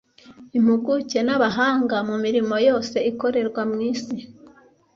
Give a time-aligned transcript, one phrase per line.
[0.57, 4.17] impuguke n’abahanga mu mirimo yose ikorerwa mu isi